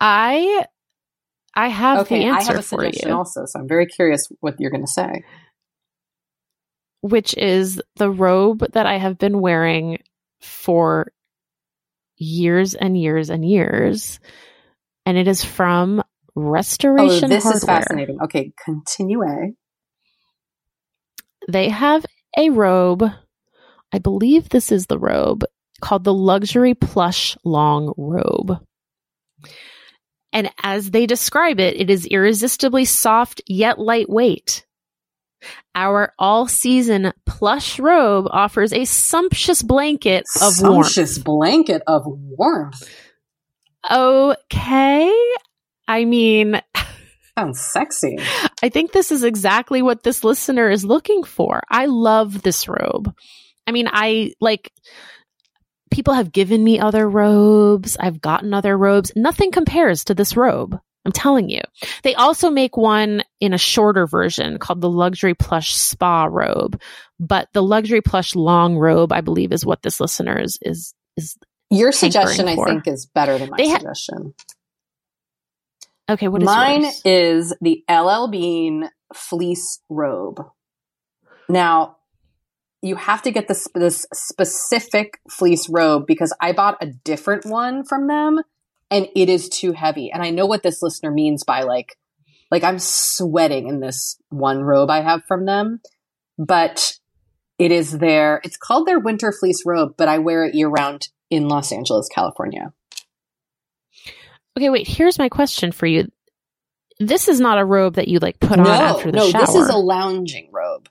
[0.00, 0.64] I
[1.54, 4.28] I have okay, the I answer have a for you, also, so I'm very curious
[4.40, 5.24] what you're going to say.
[7.00, 9.98] which is the robe that I have been wearing
[10.40, 11.12] for
[12.18, 14.20] years and years and years.
[15.06, 16.02] And it is from
[16.36, 18.18] Oh, Restoration this is fascinating.
[18.22, 19.54] Okay, continue.
[21.48, 22.04] they have
[22.36, 23.04] a robe.
[23.92, 25.44] I believe this is the robe
[25.80, 28.58] called the Luxury Plush Long Robe.
[30.32, 34.66] And as they describe it, it is irresistibly soft yet lightweight.
[35.74, 40.86] Our all season plush robe offers a sumptuous blanket of warmth.
[40.86, 42.82] Sumptuous blanket of warmth.
[43.90, 45.12] Okay.
[45.88, 46.60] I mean,
[47.38, 48.16] Sounds sexy.
[48.62, 51.62] I think this is exactly what this listener is looking for.
[51.68, 53.14] I love this robe.
[53.66, 54.72] I mean, I like
[55.90, 57.96] people have given me other robes.
[58.00, 59.12] I've gotten other robes.
[59.16, 60.78] Nothing compares to this robe.
[61.04, 61.60] I'm telling you.
[62.02, 66.80] They also make one in a shorter version called the luxury plush spa robe,
[67.20, 71.36] but the luxury plush long robe, I believe, is what this listener is is is.
[71.70, 72.66] Your suggestion, I for.
[72.66, 74.34] think, is better than my ha- suggestion.
[76.08, 77.02] Okay, what is Mine yours?
[77.04, 80.40] is the LL Bean fleece robe.
[81.48, 81.96] Now,
[82.82, 87.84] you have to get this this specific fleece robe because I bought a different one
[87.84, 88.40] from them
[88.90, 90.10] and it is too heavy.
[90.12, 91.96] And I know what this listener means by like
[92.50, 95.80] like I'm sweating in this one robe I have from them,
[96.38, 96.98] but
[97.58, 101.08] it is their it's called their winter fleece robe, but I wear it year round
[101.30, 102.72] in Los Angeles, California.
[104.56, 104.88] Okay, wait.
[104.88, 106.10] Here's my question for you.
[106.98, 109.40] This is not a robe that you like put on after the no, shower.
[109.42, 110.88] No, this is a lounging robe.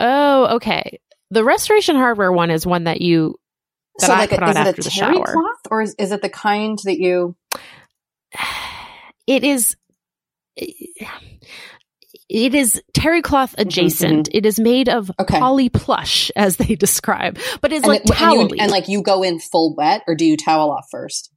[0.00, 0.98] oh, okay.
[1.30, 3.36] The Restoration Hardware one is one that you
[4.00, 5.24] that so I like put a, on is it after a the terry shower.
[5.32, 7.36] cloth or is, is it the kind that you
[9.28, 9.76] It is.
[12.28, 14.28] It is terry cloth adjacent.
[14.32, 15.38] It is made of Mm-hmm, Okay.
[15.38, 19.02] poly plush, as they describe, but it's and, like it- towel you, and like you
[19.02, 21.30] go in full wet or do you towel off first?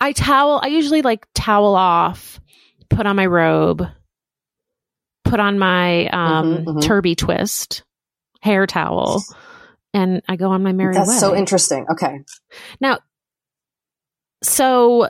[0.00, 0.60] I towel.
[0.62, 2.40] I usually like towel off,
[2.90, 3.82] put on my robe,
[5.24, 6.82] put on my um, Mhm, mhm.
[6.82, 7.82] Turbie Twist
[8.40, 9.22] hair towel,
[9.94, 11.16] and I go on my merry That's way.
[11.18, 11.86] so interesting.
[11.90, 12.20] Okay.
[12.80, 12.98] Now,
[14.42, 15.08] so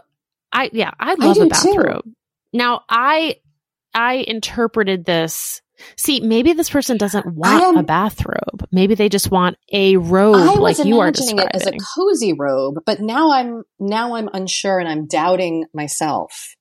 [0.53, 2.12] I yeah, I love do a too.
[2.53, 3.37] Now I
[3.93, 5.61] I interpreted this
[5.97, 8.66] See, maybe this person doesn't want am- a bathrobe.
[8.70, 11.72] Maybe they just want a robe I was like you are imagining it as a
[11.95, 16.57] cozy robe, but now I'm now I'm unsure and I'm doubting myself.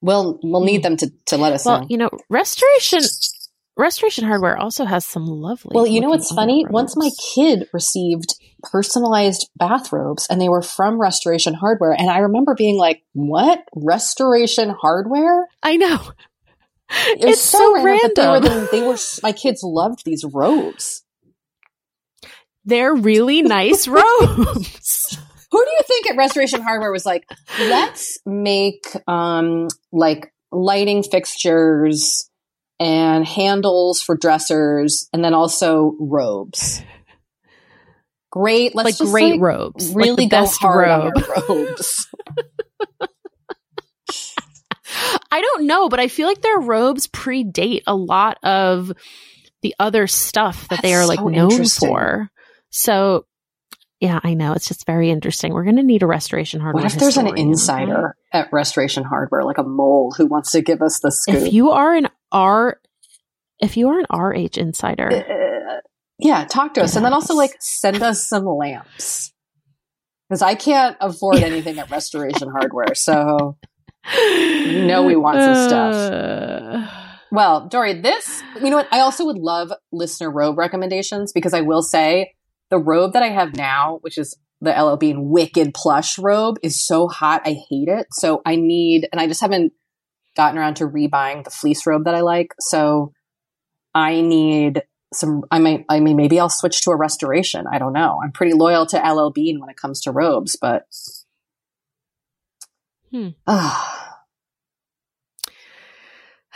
[0.00, 0.82] We'll we'll need hmm.
[0.82, 1.86] them to to let us well, know.
[1.88, 3.00] you know, restoration
[3.76, 5.72] restoration hardware also has some lovely.
[5.74, 6.64] Well, you know what's funny?
[6.68, 12.54] Once my kid received personalized bathrobes and they were from Restoration Hardware, and I remember
[12.54, 16.00] being like, "What Restoration Hardware?" I know.
[16.90, 18.68] It It's so but they were random.
[18.70, 21.02] they were my kids loved these robes.
[22.64, 25.18] They're really nice robes.
[25.50, 27.24] Who do you think at Restoration Hardware was like,
[27.58, 32.28] let's make um like lighting fixtures
[32.78, 36.82] and handles for dressers and then also robes.
[38.30, 38.74] Great.
[38.74, 39.88] Let's like great like, robes.
[39.88, 41.12] Like really the go best hard robe.
[41.16, 42.08] on our robes.
[45.36, 48.90] I don't know, but I feel like their robes predate a lot of
[49.60, 52.30] the other stuff that they That's are like so known for.
[52.70, 53.26] So,
[54.00, 55.52] yeah, I know it's just very interesting.
[55.52, 56.84] We're going to need a restoration hardware.
[56.84, 60.80] what if there's an insider at Restoration Hardware, like a mole who wants to give
[60.80, 61.34] us the scoop?
[61.34, 62.80] If you are an R,
[63.60, 65.80] if you are an RH insider, Uh,
[66.18, 66.96] yeah, talk to us.
[66.96, 69.34] And then also like send us some lamps.
[70.30, 72.94] Because I can't afford anything at Restoration Hardware.
[72.94, 73.58] So
[74.14, 75.94] you know we want some stuff.
[75.94, 76.86] Uh,
[77.30, 78.88] well, Doree, this you know what?
[78.92, 82.32] I also would love listener robe recommendations because I will say
[82.70, 86.84] the robe that I have now, which is the LL Bean Wicked Plush robe, is
[86.84, 87.42] so hot.
[87.44, 88.06] I hate it.
[88.12, 89.72] So I need and I just haven't
[90.36, 92.54] gotten around to rebuying the fleece robe that I like.
[92.60, 93.12] So
[93.94, 94.82] I need
[95.12, 97.66] some I might I mean maybe I'll switch to a restoration.
[97.70, 98.18] I don't know.
[98.22, 100.84] I'm pretty loyal to LL Bean when it comes to robes, but
[103.10, 103.28] Hmm.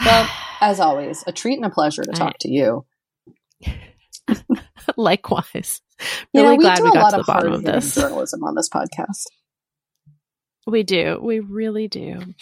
[0.02, 0.28] Well,
[0.60, 2.86] as always, a treat and a pleasure to talk to you.
[4.96, 5.80] likewise.
[6.34, 7.94] Really we glad do we a got lot to the of bottom of this.
[7.96, 9.26] journalism on this podcast.
[10.66, 11.18] We do.
[11.22, 12.34] We really do.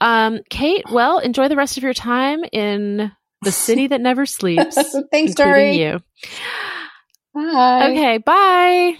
[0.00, 3.10] Um, Kate, well, enjoy the rest of your time in
[3.42, 4.74] the city that never sleeps.
[4.74, 5.78] Thanks, including Doree.
[5.78, 6.00] you.
[7.34, 7.90] Bye.
[7.90, 8.98] Okay, bye.